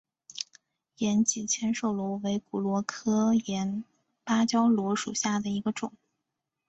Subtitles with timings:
[0.97, 3.83] 岩棘千手螺为骨螺科岩
[4.23, 5.93] 芭蕉螺属下的一个种。